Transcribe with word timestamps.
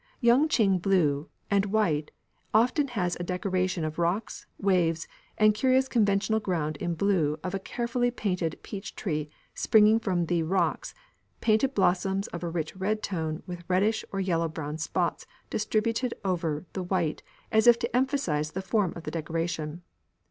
Yung 0.19 0.47
ching 0.49 0.79
blue, 0.79 1.29
and 1.51 1.67
white 1.67 2.09
often 2.55 2.87
has 2.87 3.15
a 3.19 3.23
decoration 3.23 3.85
of 3.85 3.99
rocks, 3.99 4.47
waves 4.57 5.07
and 5.37 5.53
curious 5.53 5.87
conventional 5.87 6.39
ground 6.39 6.75
in 6.77 6.95
blue 6.95 7.37
of 7.43 7.53
a 7.53 7.59
carefully 7.59 8.09
painted 8.09 8.57
peach 8.63 8.95
tree 8.95 9.29
springing 9.53 9.99
from 9.99 10.25
the 10.25 10.41
rocks, 10.41 10.95
painted 11.39 11.75
blossoms 11.75 12.25
of 12.29 12.41
a 12.43 12.49
rich 12.49 12.75
red 12.75 13.03
tone 13.03 13.43
with 13.45 13.61
reddish 13.67 14.03
or 14.11 14.19
yellowish 14.19 14.53
brown 14.55 14.79
spots 14.79 15.27
distributed 15.51 16.15
over 16.25 16.65
the 16.73 16.81
white 16.81 17.21
as 17.51 17.67
if 17.67 17.77
to 17.77 17.95
emphasise 17.95 18.49
the 18.53 18.63
form 18.63 18.93
of 18.95 19.03
the 19.03 19.11
decoration. 19.11 19.83